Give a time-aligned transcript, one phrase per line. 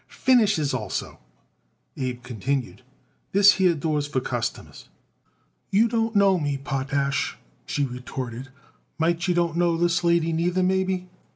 [0.07, 1.19] "Finishers, also,"
[1.95, 2.81] Abe continued.
[3.33, 4.89] "This here door is for customers."
[5.69, 8.49] "You don't know me, Potash," she retorted.
[8.97, 11.07] "Might you don't know this lady neither, maybe?"